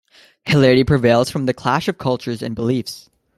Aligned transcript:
'Hilarity' 0.47 0.83
prevails 0.83 1.29
from 1.29 1.45
the 1.45 1.53
clash 1.53 1.87
of 1.87 1.99
cultures 1.99 2.41
and 2.41 2.55
beliefs. 2.55 3.11